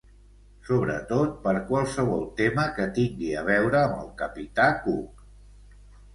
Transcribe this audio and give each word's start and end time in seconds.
Sobretot 0.69 1.35
per 1.43 1.53
qualsevol 1.67 2.23
tema 2.39 2.65
que 2.79 2.89
tingui 2.97 3.31
a 3.43 3.45
veure 3.51 3.81
amb 3.83 4.01
el 4.01 4.11
capità 4.25 4.69
Cook. 4.89 5.25